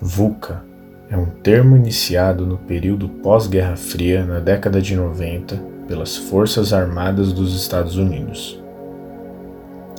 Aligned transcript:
VUCA 0.00 0.62
é 1.10 1.16
um 1.16 1.26
termo 1.26 1.76
iniciado 1.76 2.46
no 2.46 2.56
período 2.56 3.08
pós-Guerra 3.08 3.76
Fria, 3.76 4.24
na 4.24 4.38
década 4.38 4.80
de 4.80 4.94
90, 4.94 5.60
pelas 5.88 6.16
Forças 6.16 6.72
Armadas 6.72 7.32
dos 7.32 7.56
Estados 7.56 7.96
Unidos. 7.96 8.62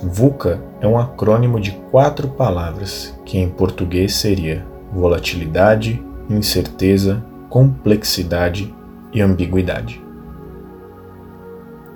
VUCA 0.02 0.62
é 0.80 0.88
um 0.88 0.98
acrônimo 0.98 1.60
de 1.60 1.72
quatro 1.92 2.30
palavras 2.30 3.14
que 3.26 3.38
em 3.38 3.50
português 3.50 4.16
seria 4.16 4.66
volatilidade, 4.94 6.02
incerteza, 6.30 7.22
complexidade 7.50 8.74
e 9.12 9.22
ambiguidade. 9.22 10.02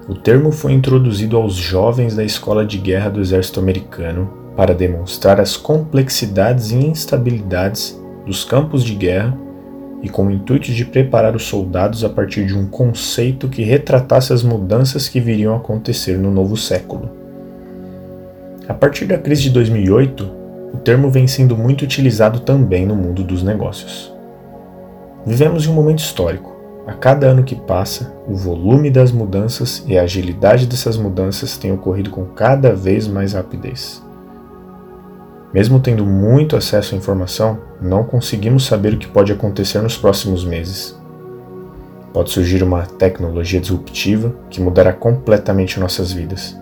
O 0.09 0.15
termo 0.15 0.51
foi 0.51 0.73
introduzido 0.73 1.37
aos 1.37 1.53
jovens 1.53 2.17
da 2.17 2.23
Escola 2.25 2.65
de 2.65 2.77
Guerra 2.77 3.09
do 3.09 3.21
Exército 3.21 3.61
Americano 3.61 4.42
para 4.55 4.73
demonstrar 4.73 5.39
as 5.39 5.57
complexidades 5.57 6.71
e 6.71 6.75
instabilidades 6.75 7.99
dos 8.25 8.43
campos 8.43 8.83
de 8.83 8.95
guerra 8.95 9.37
e 10.01 10.09
com 10.09 10.27
o 10.27 10.31
intuito 10.31 10.71
de 10.71 10.85
preparar 10.85 11.35
os 11.35 11.43
soldados 11.43 12.03
a 12.03 12.09
partir 12.09 12.45
de 12.45 12.57
um 12.57 12.67
conceito 12.67 13.47
que 13.47 13.63
retratasse 13.63 14.33
as 14.33 14.43
mudanças 14.43 15.07
que 15.07 15.19
viriam 15.19 15.53
a 15.53 15.57
acontecer 15.57 16.17
no 16.17 16.29
novo 16.29 16.57
século. 16.57 17.09
A 18.67 18.73
partir 18.73 19.05
da 19.05 19.17
crise 19.17 19.43
de 19.43 19.49
2008, 19.51 20.29
o 20.73 20.77
termo 20.77 21.09
vem 21.09 21.25
sendo 21.25 21.55
muito 21.55 21.83
utilizado 21.83 22.41
também 22.41 22.85
no 22.85 22.95
mundo 22.95 23.23
dos 23.23 23.43
negócios. 23.43 24.13
Vivemos 25.25 25.65
em 25.65 25.69
um 25.69 25.73
momento 25.73 25.99
histórico. 25.99 26.51
A 26.85 26.91
cada 26.91 27.27
ano 27.27 27.43
que 27.43 27.55
passa, 27.55 28.13
o 28.27 28.35
volume 28.35 28.89
das 28.89 29.09
mudanças 29.09 29.81
e 29.87 29.97
a 29.97 30.03
agilidade 30.03 30.67
dessas 30.67 30.97
mudanças 30.97 31.57
têm 31.57 31.71
ocorrido 31.71 32.09
com 32.09 32.25
cada 32.25 32.75
vez 32.75 33.07
mais 33.07 33.31
rapidez. 33.31 34.03
Mesmo 35.53 35.79
tendo 35.79 36.03
muito 36.03 36.55
acesso 36.55 36.95
à 36.95 36.97
informação, 36.97 37.59
não 37.79 38.03
conseguimos 38.03 38.65
saber 38.65 38.93
o 38.93 38.97
que 38.97 39.07
pode 39.07 39.31
acontecer 39.31 39.81
nos 39.81 39.95
próximos 39.95 40.43
meses. 40.43 40.99
Pode 42.11 42.31
surgir 42.31 42.63
uma 42.63 42.87
tecnologia 42.87 43.59
disruptiva 43.59 44.33
que 44.49 44.59
mudará 44.59 44.91
completamente 44.91 45.79
nossas 45.79 46.11
vidas, 46.11 46.59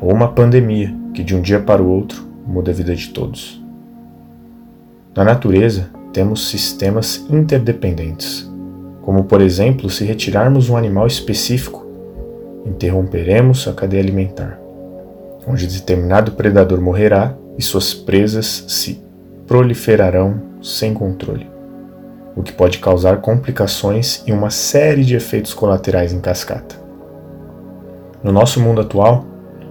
ou 0.00 0.12
uma 0.12 0.28
pandemia 0.28 0.94
que 1.12 1.24
de 1.24 1.34
um 1.34 1.42
dia 1.42 1.58
para 1.58 1.82
o 1.82 1.88
outro 1.88 2.24
muda 2.46 2.70
a 2.70 2.74
vida 2.74 2.94
de 2.94 3.08
todos. 3.08 3.60
Na 5.16 5.24
natureza, 5.24 5.90
temos 6.12 6.48
sistemas 6.48 7.26
interdependentes, 7.28 8.48
como 9.02 9.24
por 9.24 9.40
exemplo, 9.40 9.90
se 9.90 10.04
retirarmos 10.04 10.70
um 10.70 10.76
animal 10.76 11.06
específico, 11.06 11.84
interromperemos 12.64 13.66
a 13.66 13.72
cadeia 13.72 14.02
alimentar, 14.02 14.60
onde 15.48 15.66
determinado 15.66 16.32
predador 16.32 16.80
morrerá 16.80 17.36
e 17.58 17.62
suas 17.62 17.92
presas 17.92 18.64
se 18.68 19.02
proliferarão 19.46 20.42
sem 20.62 20.94
controle, 20.94 21.50
o 22.36 22.42
que 22.42 22.52
pode 22.52 22.78
causar 22.78 23.20
complicações 23.20 24.22
e 24.26 24.32
uma 24.32 24.50
série 24.50 25.04
de 25.04 25.16
efeitos 25.16 25.52
colaterais 25.52 26.12
em 26.12 26.20
cascata. 26.20 26.76
No 28.22 28.32
nosso 28.32 28.60
mundo 28.60 28.80
atual, 28.80 29.24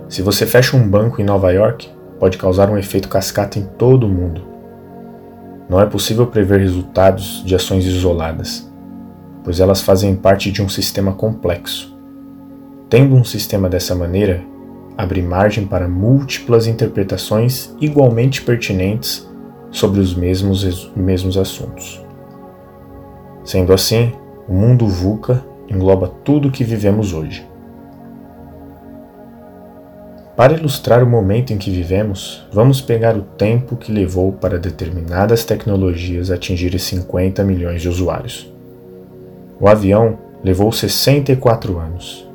se 0.07 0.21
você 0.21 0.45
fecha 0.45 0.75
um 0.75 0.87
banco 0.87 1.21
em 1.21 1.23
Nova 1.23 1.51
York, 1.51 1.89
pode 2.19 2.37
causar 2.37 2.69
um 2.69 2.77
efeito 2.77 3.07
cascata 3.07 3.59
em 3.59 3.63
todo 3.63 4.05
o 4.05 4.09
mundo. 4.09 4.41
Não 5.69 5.79
é 5.79 5.85
possível 5.85 6.25
prever 6.25 6.59
resultados 6.59 7.43
de 7.45 7.53
ações 7.53 7.85
isoladas, 7.85 8.69
pois 9.43 9.59
elas 9.59 9.81
fazem 9.81 10.15
parte 10.15 10.51
de 10.51 10.61
um 10.61 10.67
sistema 10.67 11.13
complexo. 11.13 11.95
Tendo 12.89 13.15
um 13.15 13.23
sistema 13.23 13.69
dessa 13.69 13.93
maneira, 13.93 14.43
abre 14.99 15.21
margem 15.21 15.65
para 15.65 15.87
múltiplas 15.87 16.67
interpretações 16.67 17.73
igualmente 17.79 18.41
pertinentes 18.41 19.25
sobre 19.71 20.01
os 20.01 20.13
mesmos, 20.13 20.91
mesmos 20.93 21.37
assuntos. 21.37 22.05
Sendo 23.45 23.71
assim, 23.71 24.11
o 24.45 24.53
mundo 24.53 24.85
VUCA 24.85 25.41
engloba 25.69 26.11
tudo 26.25 26.49
o 26.49 26.51
que 26.51 26.65
vivemos 26.65 27.13
hoje. 27.13 27.47
Para 30.35 30.51
ilustrar 30.51 31.01
o 31.01 31.07
momento 31.07 31.53
em 31.53 31.57
que 31.57 31.71
vivemos, 31.71 32.45
vamos 32.51 32.81
pegar 32.81 33.15
o 33.15 33.21
tempo 33.21 33.77
que 33.77 33.93
levou 33.93 34.33
para 34.33 34.59
determinadas 34.59 35.45
tecnologias 35.45 36.29
atingirem 36.29 36.77
50 36.77 37.41
milhões 37.45 37.81
de 37.81 37.87
usuários. 37.87 38.51
O 39.61 39.69
avião 39.69 40.19
levou 40.43 40.73
64 40.73 41.79
anos 41.79 42.28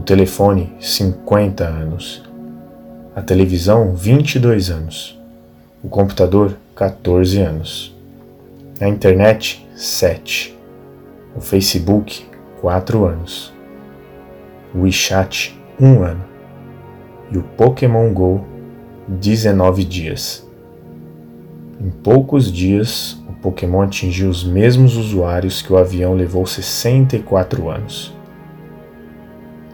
o 0.00 0.02
telefone 0.02 0.72
50 0.80 1.62
anos, 1.62 2.22
a 3.14 3.20
televisão 3.20 3.94
22 3.94 4.70
anos, 4.70 5.20
o 5.84 5.90
computador 5.90 6.56
14 6.74 7.38
anos, 7.38 7.94
a 8.80 8.88
internet 8.88 9.68
7, 9.76 10.58
o 11.36 11.40
Facebook 11.42 12.24
4 12.62 13.04
anos, 13.04 13.52
o 14.74 14.84
WeChat 14.84 15.60
1 15.78 16.02
ano. 16.02 16.24
E 17.30 17.36
o 17.36 17.42
Pokémon 17.42 18.10
Go 18.14 18.42
19 19.06 19.84
dias. 19.84 20.48
Em 21.78 21.90
poucos 21.90 22.50
dias, 22.50 23.22
o 23.28 23.34
Pokémon 23.34 23.82
atingiu 23.82 24.30
os 24.30 24.44
mesmos 24.44 24.96
usuários 24.96 25.60
que 25.60 25.70
o 25.70 25.76
avião 25.76 26.14
levou 26.14 26.46
64 26.46 27.68
anos. 27.68 28.18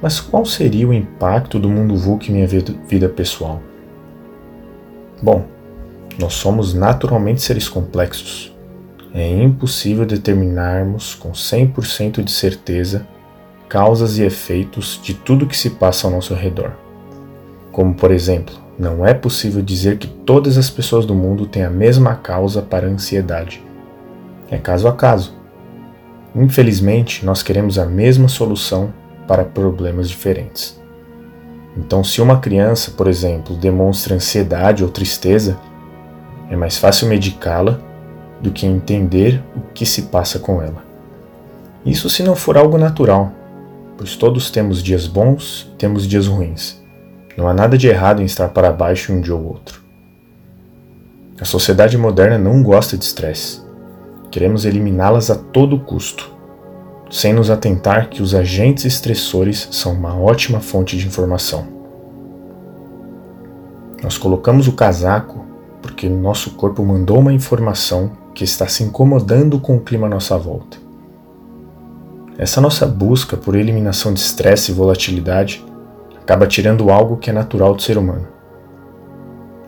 Mas 0.00 0.20
qual 0.20 0.44
seria 0.44 0.86
o 0.86 0.92
impacto 0.92 1.58
do 1.58 1.68
mundo 1.68 1.96
VUC 1.96 2.30
em 2.30 2.34
minha 2.34 2.46
vida 2.46 3.08
pessoal? 3.08 3.62
Bom, 5.22 5.44
nós 6.18 6.34
somos 6.34 6.74
naturalmente 6.74 7.42
seres 7.42 7.68
complexos. 7.68 8.54
É 9.14 9.30
impossível 9.30 10.04
determinarmos 10.04 11.14
com 11.14 11.32
100% 11.32 12.22
de 12.22 12.30
certeza 12.30 13.06
causas 13.68 14.18
e 14.18 14.22
efeitos 14.22 15.00
de 15.02 15.14
tudo 15.14 15.46
que 15.46 15.56
se 15.56 15.70
passa 15.70 16.06
ao 16.06 16.12
nosso 16.12 16.34
redor. 16.34 16.72
Como, 17.72 17.94
por 17.94 18.10
exemplo, 18.10 18.54
não 18.78 19.06
é 19.06 19.14
possível 19.14 19.62
dizer 19.62 19.98
que 19.98 20.06
todas 20.06 20.58
as 20.58 20.70
pessoas 20.70 21.06
do 21.06 21.14
mundo 21.14 21.46
têm 21.46 21.64
a 21.64 21.70
mesma 21.70 22.14
causa 22.14 22.60
para 22.62 22.86
a 22.86 22.90
ansiedade. 22.90 23.62
É 24.50 24.58
caso 24.58 24.86
a 24.86 24.92
caso. 24.92 25.34
Infelizmente, 26.34 27.24
nós 27.24 27.42
queremos 27.42 27.78
a 27.78 27.86
mesma 27.86 28.28
solução 28.28 28.92
para 29.26 29.44
problemas 29.44 30.08
diferentes. 30.08 30.80
Então, 31.76 32.02
se 32.02 32.22
uma 32.22 32.38
criança, 32.38 32.92
por 32.92 33.06
exemplo, 33.06 33.54
demonstra 33.54 34.14
ansiedade 34.14 34.82
ou 34.82 34.90
tristeza, 34.90 35.58
é 36.50 36.56
mais 36.56 36.78
fácil 36.78 37.08
medicá-la 37.08 37.80
do 38.40 38.50
que 38.50 38.66
entender 38.66 39.42
o 39.54 39.60
que 39.74 39.84
se 39.84 40.02
passa 40.02 40.38
com 40.38 40.62
ela. 40.62 40.84
Isso 41.84 42.08
se 42.08 42.22
não 42.22 42.34
for 42.34 42.56
algo 42.56 42.78
natural, 42.78 43.32
pois 43.96 44.16
todos 44.16 44.50
temos 44.50 44.82
dias 44.82 45.06
bons 45.06 45.70
e 45.72 45.76
temos 45.76 46.06
dias 46.06 46.26
ruins. 46.26 46.82
Não 47.36 47.46
há 47.46 47.52
nada 47.52 47.76
de 47.76 47.88
errado 47.88 48.22
em 48.22 48.24
estar 48.24 48.48
para 48.48 48.72
baixo 48.72 49.12
um 49.12 49.20
dia 49.20 49.34
ou 49.34 49.44
outro. 49.44 49.84
A 51.38 51.44
sociedade 51.44 51.98
moderna 51.98 52.38
não 52.38 52.62
gosta 52.62 52.96
de 52.96 53.04
estresse. 53.04 53.60
Queremos 54.30 54.64
eliminá-las 54.64 55.30
a 55.30 55.34
todo 55.34 55.78
custo 55.78 56.35
sem 57.10 57.32
nos 57.32 57.50
atentar 57.50 58.08
que 58.08 58.22
os 58.22 58.34
agentes 58.34 58.84
estressores 58.84 59.68
são 59.70 59.92
uma 59.92 60.16
ótima 60.18 60.60
fonte 60.60 60.96
de 60.96 61.06
informação. 61.06 61.66
Nós 64.02 64.18
colocamos 64.18 64.68
o 64.68 64.72
casaco 64.72 65.44
porque 65.80 66.08
nosso 66.08 66.52
corpo 66.52 66.84
mandou 66.84 67.18
uma 67.18 67.32
informação 67.32 68.12
que 68.34 68.44
está 68.44 68.66
se 68.66 68.82
incomodando 68.82 69.58
com 69.58 69.76
o 69.76 69.80
clima 69.80 70.06
à 70.06 70.10
nossa 70.10 70.36
volta. 70.36 70.78
Essa 72.36 72.60
nossa 72.60 72.86
busca 72.86 73.36
por 73.36 73.54
eliminação 73.54 74.12
de 74.12 74.20
estresse 74.20 74.70
e 74.70 74.74
volatilidade 74.74 75.64
acaba 76.20 76.46
tirando 76.46 76.90
algo 76.90 77.16
que 77.16 77.30
é 77.30 77.32
natural 77.32 77.74
do 77.74 77.80
ser 77.80 77.96
humano. 77.96 78.26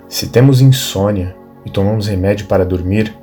Se 0.09 0.29
temos 0.29 0.61
insônia 0.61 1.37
e 1.65 1.71
tomamos 1.71 2.09
remédio 2.09 2.47
para 2.47 2.67
dormir, 2.67 3.17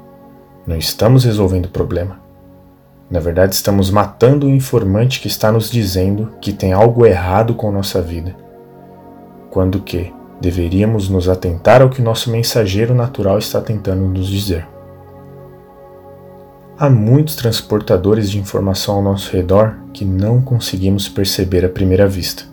não 0.66 0.78
estamos 0.78 1.26
resolvendo 1.26 1.66
o 1.66 1.70
problema. 1.70 2.25
Na 3.10 3.20
verdade, 3.20 3.54
estamos 3.54 3.92
matando 3.92 4.48
o 4.48 4.50
informante 4.50 5.20
que 5.20 5.28
está 5.28 5.52
nos 5.52 5.70
dizendo 5.70 6.32
que 6.42 6.52
tem 6.52 6.74
algo 6.74 7.06
errado 7.06 7.54
com 7.54 7.72
nossa 7.72 8.02
vida, 8.02 8.36
quando 9.52 9.80
que 9.80 10.12
deveríamos 10.42 11.08
nos 11.08 11.30
atentar 11.30 11.82
ao 11.82 11.90
que 11.90 12.02
nosso 12.02 12.32
mensageiro 12.32 12.96
natural 12.96 13.38
está 13.38 13.62
tentando 13.62 14.08
nos 14.08 14.28
dizer. 14.28 14.68
Há 16.78 16.90
muitos 16.90 17.36
transportadores 17.36 18.30
de 18.30 18.40
informação 18.40 18.96
ao 18.96 19.02
nosso 19.02 19.32
redor 19.32 19.78
que 19.94 20.04
não 20.04 20.42
conseguimos 20.42 21.08
perceber 21.08 21.64
à 21.64 21.70
primeira 21.70 22.08
vista. 22.08 22.44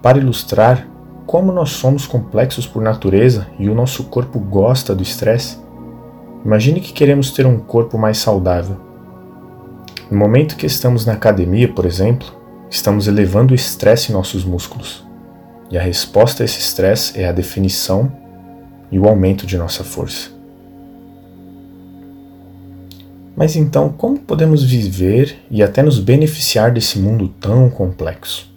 Para 0.00 0.18
ilustrar 0.18 0.88
como 1.26 1.52
nós 1.52 1.70
somos 1.70 2.06
complexos 2.06 2.66
por 2.66 2.80
natureza 2.80 3.46
e 3.58 3.68
o 3.68 3.74
nosso 3.74 4.04
corpo 4.04 4.38
gosta 4.38 4.94
do 4.94 5.02
estresse, 5.02 5.58
imagine 6.42 6.80
que 6.80 6.94
queremos 6.94 7.30
ter 7.32 7.44
um 7.46 7.58
corpo 7.58 7.98
mais 7.98 8.16
saudável. 8.16 8.87
No 10.10 10.16
momento 10.16 10.56
que 10.56 10.64
estamos 10.64 11.04
na 11.04 11.12
academia, 11.12 11.68
por 11.70 11.84
exemplo, 11.84 12.26
estamos 12.70 13.06
elevando 13.06 13.52
o 13.52 13.54
estresse 13.54 14.10
em 14.10 14.14
nossos 14.14 14.42
músculos. 14.42 15.06
E 15.70 15.76
a 15.76 15.82
resposta 15.82 16.42
a 16.42 16.46
esse 16.46 16.58
estresse 16.58 17.20
é 17.20 17.28
a 17.28 17.32
definição 17.32 18.10
e 18.90 18.98
o 18.98 19.06
aumento 19.06 19.46
de 19.46 19.58
nossa 19.58 19.84
força. 19.84 20.30
Mas 23.36 23.54
então, 23.54 23.90
como 23.90 24.18
podemos 24.18 24.64
viver 24.64 25.38
e 25.50 25.62
até 25.62 25.82
nos 25.82 26.00
beneficiar 26.00 26.72
desse 26.72 26.98
mundo 26.98 27.28
tão 27.28 27.68
complexo? 27.68 28.50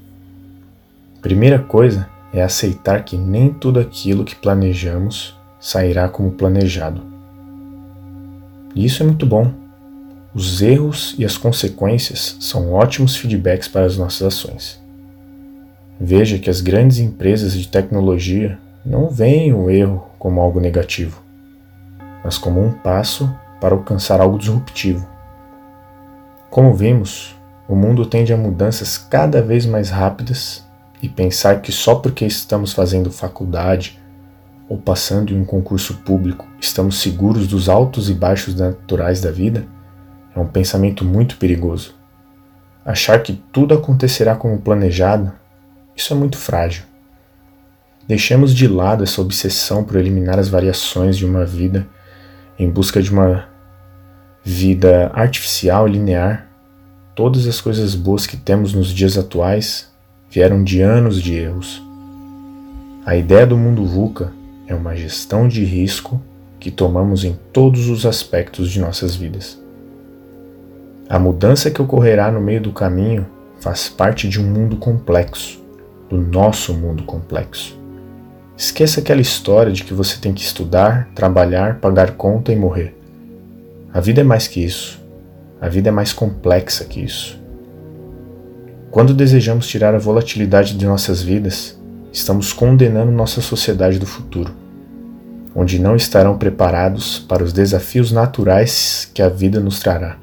Primeira 1.22 1.60
coisa 1.60 2.10
é 2.34 2.42
aceitar 2.42 3.04
que 3.04 3.18
nem 3.18 3.54
tudo 3.54 3.80
aquilo 3.80 4.24
que 4.24 4.36
planejamos 4.36 5.38
sairá 5.60 6.08
como 6.08 6.32
planejado. 6.32 7.02
E 8.74 8.86
isso 8.86 9.04
é 9.04 9.06
muito 9.06 9.26
bom. 9.26 9.61
Os 10.34 10.62
erros 10.62 11.14
e 11.18 11.26
as 11.26 11.38
consequências 11.38 12.38
são 12.40 12.72
ótimos 12.72 13.18
feedbacks 13.18 13.68
para 13.68 13.86
as 13.86 13.98
nossas 13.98 14.28
ações. 14.28 14.82
Veja 16.00 16.40
que 16.40 16.50
as 16.50 16.62
grandes 16.62 17.00
empresas 17.00 17.54
de 17.54 17.68
tecnologia 17.68 18.58
não 18.86 19.10
veem 19.10 19.54
o 19.54 19.70
erro 19.70 20.08
como 20.18 20.40
algo 20.40 20.62
negativo, 20.62 21.22
mas 22.24 22.38
como 22.38 22.64
um 22.64 22.72
passo 22.72 23.30
para 23.60 23.76
alcançar 23.76 24.22
algo 24.22 24.40
disruptivo. 24.40 25.06
Como 26.50 26.74
vimos, 26.74 27.36
o 27.68 27.76
mundo 27.76 28.06
tende 28.06 28.32
a 28.32 28.38
mudanças 28.38 28.98
cada 28.98 29.42
vez 29.42 29.66
mais 29.66 29.90
rápidas 29.90 30.66
e 31.04 31.10
pensar 31.10 31.62
que 31.62 31.74
só 31.74 31.96
porque 31.96 32.26
estamos 32.26 32.72
fazendo 32.72 33.12
faculdade 33.12 34.00
ou 34.70 34.78
passando 34.78 35.34
em 35.34 35.42
um 35.42 35.46
concurso 35.46 35.96
público 36.06 36.48
estamos 36.60 37.02
seguros 37.02 37.48
dos 37.48 37.68
altos 37.68 38.10
e 38.10 38.14
baixos 38.14 38.56
naturais 38.56 39.20
da 39.20 39.30
vida 39.30 39.68
é 40.36 40.40
um 40.40 40.48
pensamento 40.48 41.04
muito 41.04 41.38
perigoso. 41.38 41.96
Achar 42.84 43.22
que 43.22 43.34
tudo 43.52 43.74
acontecerá 43.74 44.36
como 44.36 44.60
planejado 44.60 45.32
isso 45.96 46.14
é 46.14 46.16
muito 46.16 46.38
frágil. 46.38 46.84
Deixemos 48.08 48.56
de 48.56 48.68
lado 48.68 49.04
essa 49.04 49.22
obsessão 49.22 49.84
por 49.84 49.98
eliminar 49.98 50.40
as 50.40 50.50
variações 50.50 51.18
de 51.18 51.26
uma 51.26 51.46
vida 51.46 51.88
em 52.58 52.70
busca 52.70 53.02
de 53.02 53.12
uma 53.12 53.46
vida 54.44 55.12
artificial 55.14 55.88
e 55.88 55.92
linear. 55.92 56.48
Todas 57.16 57.46
as 57.46 57.62
coisas 57.62 57.94
boas 57.94 58.26
que 58.26 58.36
temos 58.36 58.74
nos 58.74 58.88
dias 58.88 59.18
atuais 59.18 59.92
vieram 60.30 60.64
de 60.64 60.82
anos 60.82 61.22
de 61.22 61.36
erros. 61.36 61.82
A 63.06 63.16
ideia 63.16 63.46
do 63.46 63.58
mundo 63.58 63.86
VUCA 63.86 64.32
é 64.66 64.74
uma 64.74 64.96
gestão 64.96 65.48
de 65.48 65.64
risco 65.64 66.22
que 66.60 66.72
tomamos 66.72 67.24
em 67.24 67.38
todos 67.52 67.90
os 67.90 68.06
aspectos 68.06 68.72
de 68.72 68.80
nossas 68.80 69.16
vidas. 69.16 69.62
A 71.12 71.20
mudança 71.20 71.70
que 71.70 71.82
ocorrerá 71.82 72.32
no 72.32 72.40
meio 72.40 72.62
do 72.62 72.72
caminho 72.72 73.28
faz 73.60 73.90
parte 73.90 74.30
de 74.30 74.40
um 74.40 74.46
mundo 74.46 74.78
complexo 74.78 75.62
do 76.10 76.16
nosso 76.16 76.74
mundo 76.74 77.04
complexo. 77.04 77.78
Esqueça 78.56 79.02
aquela 79.02 79.20
história 79.20 79.74
de 79.74 79.84
que 79.84 79.94
você 79.94 80.18
tem 80.22 80.34
que 80.34 80.42
estudar, 80.42 81.10
trabalhar, 81.14 81.82
pagar 81.82 82.12
conta 82.12 82.54
e 82.54 82.56
morrer. 82.56 82.98
A 83.94 84.00
vida 84.00 84.22
é 84.22 84.24
mais 84.24 84.48
que 84.48 84.64
isso. 84.64 85.04
A 85.60 85.68
vida 85.68 85.90
é 85.90 85.92
mais 85.92 86.14
complexa 86.14 86.86
que 86.86 87.02
isso. 87.02 87.38
Quando 88.90 89.14
desejamos 89.14 89.68
tirar 89.68 89.94
a 89.94 90.00
volatilidade 90.00 90.78
de 90.78 90.86
nossas 90.86 91.22
vidas, 91.22 91.78
estamos 92.14 92.54
condenando 92.54 93.12
nossa 93.12 93.42
sociedade 93.42 94.00
do 94.00 94.06
futuro, 94.06 94.54
onde 95.54 95.78
não 95.78 95.94
estarão 95.94 96.38
preparados 96.38 97.20
para 97.20 97.44
os 97.44 97.52
desafios 97.52 98.14
naturais 98.14 99.12
que 99.14 99.22
a 99.22 99.28
vida 99.28 99.60
nos 99.60 99.78
trará. 99.82 100.16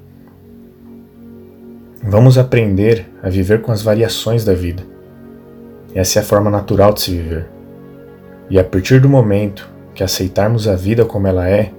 Vamos 2.03 2.39
aprender 2.39 3.07
a 3.23 3.29
viver 3.29 3.61
com 3.63 3.73
as 3.73 3.83
variações 3.83 4.45
da 4.45 4.55
vida 4.55 4.99
essa 5.95 6.19
é 6.19 6.23
a 6.23 6.25
forma 6.25 6.51
natural 6.51 6.93
de 6.93 7.01
se 7.01 7.11
viver. 7.11 7.49
E 8.51 8.59
a 8.59 8.65
partir 8.65 9.01
do 9.01 9.09
momento 9.09 9.69
que 9.95 10.05
aceitarmos 10.05 10.69
a 10.69 10.77
vida 10.77 11.05
como 11.05 11.27
ela 11.27 11.49
é 11.49 11.73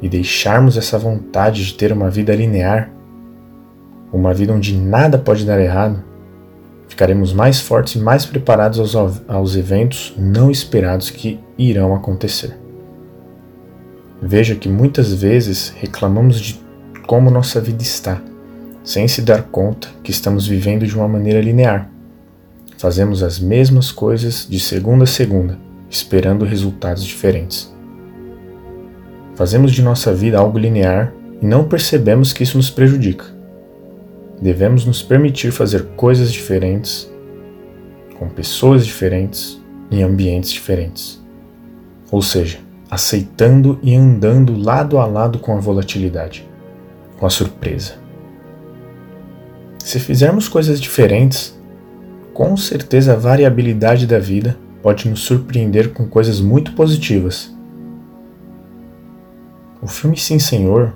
e 0.00 0.08
deixarmos 0.08 0.76
essa 0.76 0.98
vontade 0.98 1.64
de 1.64 1.74
ter 1.74 1.92
uma 1.92 2.10
vida 2.10 2.34
linear, 2.34 2.90
uma 4.12 4.32
vida 4.32 4.52
onde 4.52 4.76
nada 4.76 5.18
pode 5.18 5.44
dar 5.44 5.60
errado, 5.60 6.02
ficaremos 6.86 7.32
mais 7.32 7.60
fortes 7.60 7.94
e 7.94 7.98
mais 7.98 8.24
preparados 8.24 8.94
aos, 8.94 9.22
aos 9.26 9.56
eventos 9.56 10.14
não 10.16 10.50
esperados 10.50 11.10
que 11.10 11.40
irão 11.58 11.94
acontecer. 11.94 12.56
Veja 14.22 14.54
que 14.54 14.68
muitas 14.68 15.12
vezes 15.12 15.74
reclamamos 15.76 16.40
de 16.40 16.60
como 17.06 17.30
nossa 17.30 17.60
vida 17.60 17.82
está, 17.82 18.20
sem 18.88 19.06
se 19.06 19.20
dar 19.20 19.42
conta 19.42 19.86
que 20.02 20.10
estamos 20.10 20.46
vivendo 20.46 20.86
de 20.86 20.96
uma 20.96 21.06
maneira 21.06 21.42
linear. 21.42 21.90
Fazemos 22.78 23.22
as 23.22 23.38
mesmas 23.38 23.92
coisas 23.92 24.46
de 24.48 24.58
segunda 24.58 25.04
a 25.04 25.06
segunda, 25.06 25.58
esperando 25.90 26.46
resultados 26.46 27.04
diferentes. 27.04 27.70
Fazemos 29.34 29.72
de 29.72 29.82
nossa 29.82 30.14
vida 30.14 30.38
algo 30.38 30.58
linear 30.58 31.12
e 31.38 31.44
não 31.44 31.68
percebemos 31.68 32.32
que 32.32 32.42
isso 32.42 32.56
nos 32.56 32.70
prejudica. 32.70 33.26
Devemos 34.40 34.86
nos 34.86 35.02
permitir 35.02 35.52
fazer 35.52 35.84
coisas 35.94 36.32
diferentes, 36.32 37.12
com 38.18 38.26
pessoas 38.26 38.86
diferentes, 38.86 39.60
em 39.90 40.02
ambientes 40.02 40.50
diferentes. 40.50 41.22
Ou 42.10 42.22
seja, 42.22 42.58
aceitando 42.90 43.78
e 43.82 43.94
andando 43.94 44.56
lado 44.56 44.96
a 44.96 45.04
lado 45.04 45.38
com 45.38 45.54
a 45.54 45.60
volatilidade, 45.60 46.48
com 47.18 47.26
a 47.26 47.30
surpresa. 47.30 48.07
Se 49.78 49.98
fizermos 49.98 50.48
coisas 50.48 50.80
diferentes, 50.80 51.58
com 52.34 52.56
certeza 52.56 53.14
a 53.14 53.16
variabilidade 53.16 54.06
da 54.06 54.18
vida 54.18 54.56
pode 54.82 55.08
nos 55.08 55.20
surpreender 55.20 55.92
com 55.92 56.06
coisas 56.06 56.40
muito 56.40 56.72
positivas. 56.72 57.52
O 59.80 59.86
filme 59.86 60.16
Sim 60.16 60.38
Senhor, 60.38 60.92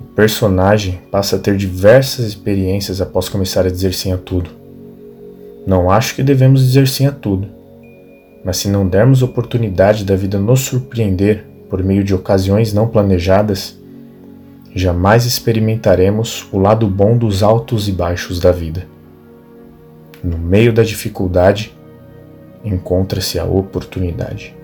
o 0.00 0.04
personagem 0.14 1.00
passa 1.10 1.36
a 1.36 1.38
ter 1.38 1.56
diversas 1.56 2.26
experiências 2.26 3.00
após 3.00 3.28
começar 3.28 3.66
a 3.66 3.70
dizer 3.70 3.94
sim 3.94 4.12
a 4.12 4.16
tudo. 4.16 4.50
Não 5.66 5.90
acho 5.90 6.14
que 6.14 6.22
devemos 6.22 6.64
dizer 6.64 6.86
sim 6.86 7.06
a 7.06 7.12
tudo, 7.12 7.48
mas 8.44 8.58
se 8.58 8.68
não 8.68 8.86
dermos 8.86 9.22
oportunidade 9.22 10.04
da 10.04 10.14
vida 10.14 10.38
nos 10.38 10.60
surpreender 10.60 11.44
por 11.68 11.82
meio 11.82 12.04
de 12.04 12.14
ocasiões 12.14 12.72
não 12.72 12.86
planejadas, 12.86 13.75
jamais 14.76 15.24
experimentaremos 15.24 16.46
o 16.52 16.58
lado 16.58 16.86
bom 16.86 17.16
dos 17.16 17.42
altos 17.42 17.88
e 17.88 17.92
baixos 17.92 18.38
da 18.38 18.52
vida. 18.52 18.86
No 20.22 20.36
meio 20.36 20.70
da 20.70 20.82
dificuldade, 20.82 21.74
encontra-se 22.62 23.38
a 23.38 23.44
oportunidade. 23.44 24.55